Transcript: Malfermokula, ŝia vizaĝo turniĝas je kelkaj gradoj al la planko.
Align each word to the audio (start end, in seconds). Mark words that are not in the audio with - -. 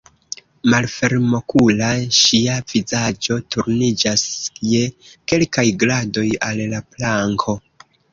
Malfermokula, 0.73 1.89
ŝia 2.19 2.55
vizaĝo 2.71 3.37
turniĝas 3.55 4.23
je 4.69 4.81
kelkaj 5.33 5.67
gradoj 5.85 6.25
al 6.49 6.63
la 6.73 6.81
planko. 6.97 7.57